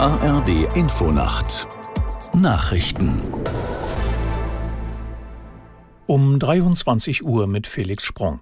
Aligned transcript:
ARD 0.00 0.76
Infonacht 0.76 1.66
Nachrichten 2.32 3.20
um 6.06 6.38
23 6.38 7.24
Uhr 7.24 7.48
mit 7.48 7.66
Felix 7.66 8.04
Sprung. 8.04 8.38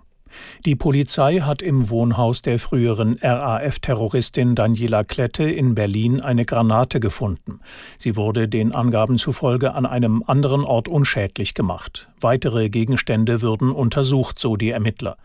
Die 0.66 0.76
Polizei 0.76 1.38
hat 1.38 1.62
im 1.62 1.88
Wohnhaus 1.88 2.42
der 2.42 2.58
früheren 2.58 3.16
RAF-Terroristin 3.22 4.54
Daniela 4.54 5.02
Klette 5.02 5.44
in 5.44 5.74
Berlin 5.74 6.20
eine 6.20 6.44
Granate 6.44 7.00
gefunden. 7.00 7.60
Sie 7.96 8.16
wurde 8.16 8.48
den 8.48 8.72
Angaben 8.72 9.16
zufolge 9.16 9.72
an 9.72 9.86
einem 9.86 10.22
anderen 10.26 10.62
Ort 10.62 10.88
unschädlich 10.88 11.54
gemacht. 11.54 12.10
Weitere 12.20 12.68
Gegenstände 12.68 13.42
würden 13.42 13.70
untersucht, 13.70 14.38
so 14.38 14.56
die 14.56 14.70
Ermittler. 14.70 15.16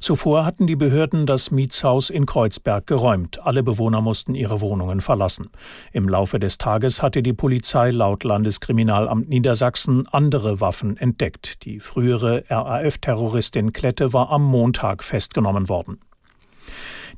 Zuvor 0.00 0.44
hatten 0.44 0.66
die 0.66 0.76
Behörden 0.76 1.26
das 1.26 1.50
Mietshaus 1.50 2.10
in 2.10 2.26
Kreuzberg 2.26 2.86
geräumt. 2.86 3.44
Alle 3.44 3.62
Bewohner 3.62 4.00
mussten 4.00 4.34
ihre 4.34 4.60
Wohnungen 4.60 5.00
verlassen. 5.00 5.50
Im 5.92 6.08
Laufe 6.08 6.38
des 6.38 6.58
Tages 6.58 7.02
hatte 7.02 7.22
die 7.22 7.32
Polizei 7.32 7.90
laut 7.90 8.24
Landeskriminalamt 8.24 9.28
Niedersachsen 9.28 10.06
andere 10.08 10.60
Waffen 10.60 10.96
entdeckt. 10.96 11.64
Die 11.64 11.80
frühere 11.80 12.44
RAF-Terroristin 12.48 13.72
Klette 13.72 14.12
war 14.12 14.30
am 14.30 14.44
Montag 14.44 15.04
festgenommen 15.04 15.68
worden. 15.68 16.00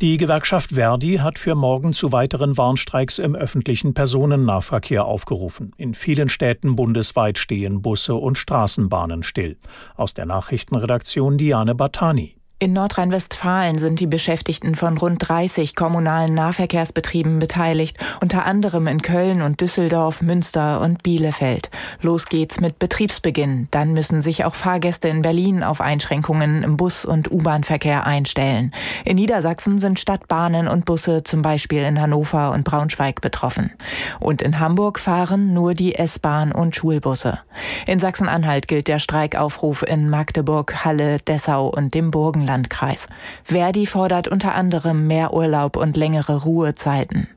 Die 0.03 0.17
Gewerkschaft 0.17 0.71
Verdi 0.71 1.19
hat 1.19 1.39
für 1.39 1.55
morgen 1.55 1.93
zu 1.93 2.11
weiteren 2.11 2.57
Warnstreiks 2.57 3.19
im 3.19 3.35
öffentlichen 3.35 3.93
Personennahverkehr 3.93 5.05
aufgerufen. 5.05 5.73
In 5.77 5.93
vielen 5.93 6.31
Städten 6.31 6.75
bundesweit 6.75 7.37
stehen 7.37 7.83
Busse 7.83 8.15
und 8.15 8.39
Straßenbahnen 8.39 9.23
still. 9.23 9.59
Aus 9.97 10.15
der 10.15 10.25
Nachrichtenredaktion 10.25 11.37
Diane 11.37 11.75
Batani. 11.75 12.41
In 12.63 12.75
Nordrhein-Westfalen 12.75 13.79
sind 13.79 14.01
die 14.01 14.07
Beschäftigten 14.07 14.75
von 14.75 14.99
rund 14.99 15.27
30 15.27 15.75
kommunalen 15.75 16.35
Nahverkehrsbetrieben 16.35 17.39
beteiligt, 17.39 17.96
unter 18.21 18.45
anderem 18.45 18.87
in 18.87 19.01
Köln 19.01 19.41
und 19.41 19.63
Düsseldorf, 19.63 20.21
Münster 20.21 20.83
und 20.83 21.02
Bielefeld. 21.02 21.71
Los 22.01 22.27
geht's 22.27 22.60
mit 22.60 22.79
Betriebsbeginn. 22.79 23.69
Dann 23.71 23.93
müssen 23.93 24.21
sich 24.21 24.45
auch 24.45 24.55
Fahrgäste 24.55 25.09
in 25.09 25.23
Berlin 25.23 25.63
auf 25.65 25.80
Einschränkungen 25.80 26.63
im 26.63 26.77
Bus- 26.77 27.05
und 27.05 27.30
U-Bahn-Verkehr 27.33 28.07
einstellen. 28.07 28.73
In 29.05 29.16
Niedersachsen 29.16 29.79
sind 29.79 29.99
Stadtbahnen 29.99 30.68
und 30.68 30.85
Busse 30.85 31.23
zum 31.24 31.43
Beispiel 31.43 31.83
in 31.83 32.01
Hannover 32.01 32.52
und 32.52 32.65
Braunschweig 32.65 33.21
betroffen. 33.21 33.73
Und 34.21 34.43
in 34.43 34.61
Hamburg 34.61 35.01
fahren 35.01 35.55
nur 35.55 35.74
die 35.74 35.95
S-Bahn 35.96 36.52
und 36.52 36.77
Schulbusse. 36.77 37.41
In 37.87 37.99
Sachsen-Anhalt 37.99 38.68
gilt 38.68 38.87
der 38.87 38.99
Streikaufruf 39.01 39.83
in 39.83 40.09
Magdeburg, 40.09 40.85
Halle, 40.85 41.18
Dessau 41.18 41.68
und 41.68 41.95
dem 41.95 42.11
Burgenland. 42.11 42.61
Landkreis. 42.61 43.09
Verdi 43.45 43.87
fordert 43.87 44.29
unter 44.29 44.55
anderem 44.55 45.07
mehr 45.07 45.33
Urlaub 45.33 45.77
und 45.77 45.96
längere 45.96 46.43
Ruhezeiten. 46.43 47.29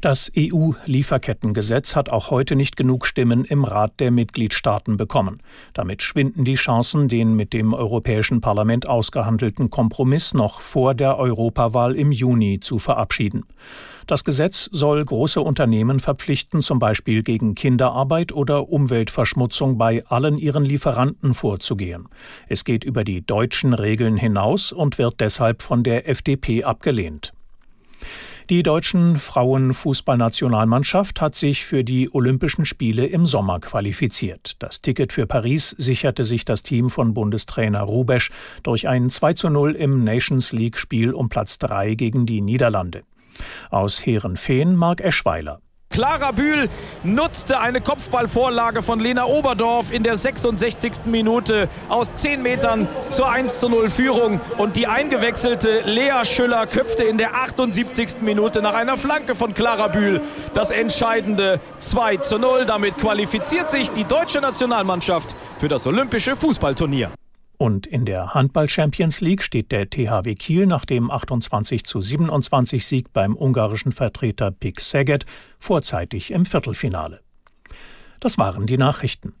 Das 0.00 0.30
EU-Lieferkettengesetz 0.36 1.96
hat 1.96 2.08
auch 2.08 2.30
heute 2.30 2.54
nicht 2.54 2.76
genug 2.76 3.04
Stimmen 3.04 3.44
im 3.44 3.64
Rat 3.64 3.98
der 3.98 4.12
Mitgliedstaaten 4.12 4.96
bekommen. 4.96 5.42
Damit 5.74 6.02
schwinden 6.02 6.44
die 6.44 6.54
Chancen, 6.54 7.08
den 7.08 7.34
mit 7.34 7.52
dem 7.52 7.74
Europäischen 7.74 8.40
Parlament 8.40 8.88
ausgehandelten 8.88 9.70
Kompromiss 9.70 10.34
noch 10.34 10.60
vor 10.60 10.94
der 10.94 11.18
Europawahl 11.18 11.96
im 11.96 12.12
Juni 12.12 12.60
zu 12.60 12.78
verabschieden. 12.78 13.42
Das 14.06 14.22
Gesetz 14.22 14.68
soll 14.70 15.04
große 15.04 15.40
Unternehmen 15.40 15.98
verpflichten, 15.98 16.62
zum 16.62 16.78
Beispiel 16.78 17.24
gegen 17.24 17.56
Kinderarbeit 17.56 18.30
oder 18.30 18.68
Umweltverschmutzung 18.68 19.78
bei 19.78 20.04
allen 20.06 20.38
ihren 20.38 20.64
Lieferanten 20.64 21.34
vorzugehen. 21.34 22.08
Es 22.46 22.64
geht 22.64 22.84
über 22.84 23.02
die 23.02 23.26
deutschen 23.26 23.74
Regeln 23.74 24.16
hinaus 24.16 24.70
und 24.70 24.96
wird 24.96 25.18
deshalb 25.18 25.60
von 25.60 25.82
der 25.82 26.08
FDP 26.08 26.62
abgelehnt. 26.62 27.32
Die 28.50 28.62
deutschen 28.62 29.16
Frauenfußballnationalmannschaft 29.16 31.20
hat 31.20 31.34
sich 31.34 31.66
für 31.66 31.84
die 31.84 32.08
Olympischen 32.14 32.64
Spiele 32.64 33.04
im 33.04 33.26
Sommer 33.26 33.60
qualifiziert. 33.60 34.54
Das 34.58 34.80
Ticket 34.80 35.12
für 35.12 35.26
Paris 35.26 35.74
sicherte 35.76 36.24
sich 36.24 36.46
das 36.46 36.62
Team 36.62 36.88
von 36.88 37.12
Bundestrainer 37.12 37.82
Rubesch 37.82 38.30
durch 38.62 38.88
ein 38.88 39.10
2 39.10 39.34
zu 39.34 39.50
0 39.50 39.72
im 39.72 40.02
Nations 40.02 40.52
League 40.52 40.78
Spiel 40.78 41.12
um 41.12 41.28
Platz 41.28 41.58
3 41.58 41.94
gegen 41.94 42.24
die 42.24 42.40
Niederlande. 42.40 43.02
Aus 43.68 44.06
Heerenfehn 44.06 44.74
Mark 44.74 45.02
Eschweiler. 45.02 45.60
Clara 45.98 46.30
Bühl 46.30 46.68
nutzte 47.02 47.58
eine 47.58 47.80
Kopfballvorlage 47.80 48.82
von 48.82 49.00
Lena 49.00 49.24
Oberdorf 49.26 49.90
in 49.90 50.04
der 50.04 50.14
66. 50.14 51.06
Minute 51.06 51.68
aus 51.88 52.14
10 52.14 52.40
Metern 52.40 52.86
zur 53.10 53.28
1 53.28 53.58
zu 53.58 53.68
0 53.68 53.90
Führung. 53.90 54.40
Und 54.58 54.76
die 54.76 54.86
eingewechselte 54.86 55.80
Lea 55.86 56.24
Schüller 56.24 56.68
köpfte 56.68 57.02
in 57.02 57.18
der 57.18 57.34
78. 57.34 58.20
Minute 58.20 58.62
nach 58.62 58.74
einer 58.74 58.96
Flanke 58.96 59.34
von 59.34 59.54
Clara 59.54 59.88
Bühl 59.88 60.20
das 60.54 60.70
entscheidende 60.70 61.58
2 61.80 62.18
zu 62.18 62.38
0. 62.38 62.64
Damit 62.64 62.96
qualifiziert 62.98 63.68
sich 63.68 63.90
die 63.90 64.04
deutsche 64.04 64.40
Nationalmannschaft 64.40 65.34
für 65.56 65.66
das 65.66 65.84
Olympische 65.84 66.36
Fußballturnier. 66.36 67.10
Und 67.58 67.88
in 67.88 68.04
der 68.04 68.34
Handball 68.34 68.68
Champions 68.68 69.20
League 69.20 69.42
steht 69.42 69.72
der 69.72 69.90
THW 69.90 70.34
Kiel 70.34 70.66
nach 70.66 70.84
dem 70.84 71.10
28 71.10 71.84
zu 71.84 72.00
27 72.00 72.86
Sieg 72.86 73.12
beim 73.12 73.36
ungarischen 73.36 73.90
Vertreter 73.90 74.52
Pik 74.52 74.80
Szeged 74.80 75.26
vorzeitig 75.58 76.30
im 76.30 76.46
Viertelfinale. 76.46 77.20
Das 78.20 78.38
waren 78.38 78.66
die 78.66 78.78
Nachrichten. 78.78 79.34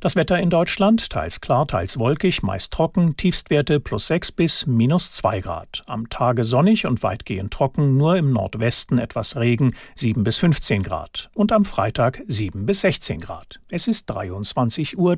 Das 0.00 0.16
Wetter 0.16 0.40
in 0.40 0.50
Deutschland 0.50 1.10
teils 1.10 1.40
klar, 1.40 1.68
teils 1.68 1.96
wolkig, 1.96 2.42
meist 2.42 2.72
trocken, 2.72 3.16
Tiefstwerte 3.16 3.78
plus 3.78 4.08
6 4.08 4.32
bis 4.32 4.66
minus 4.66 5.12
2 5.12 5.40
Grad. 5.40 5.84
Am 5.86 6.10
Tage 6.10 6.42
sonnig 6.42 6.86
und 6.86 7.04
weitgehend 7.04 7.52
trocken, 7.52 7.96
nur 7.96 8.16
im 8.16 8.32
Nordwesten 8.32 8.98
etwas 8.98 9.36
Regen, 9.36 9.76
7 9.94 10.24
bis 10.24 10.38
15 10.38 10.82
Grad. 10.82 11.30
Und 11.36 11.52
am 11.52 11.64
Freitag 11.64 12.20
7 12.26 12.66
bis 12.66 12.80
16 12.80 13.20
Grad. 13.20 13.60
Es 13.70 13.86
ist 13.86 14.10
23.03 14.10 14.96
Uhr. 14.96 15.16